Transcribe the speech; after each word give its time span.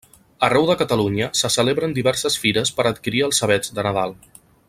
Arreu 0.45 0.63
de 0.69 0.75
Catalunya 0.79 1.27
se 1.41 1.51
celebren 1.57 1.93
diverses 1.99 2.39
fires 2.45 2.73
per 2.79 2.87
adquirir 2.93 3.23
els 3.27 3.43
avets 3.49 3.77
de 3.79 3.87
Nadal. 3.91 4.17